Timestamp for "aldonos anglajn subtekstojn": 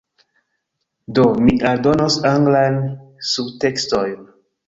1.73-4.27